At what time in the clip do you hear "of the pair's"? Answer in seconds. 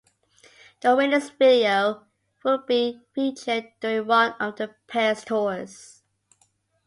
4.39-5.23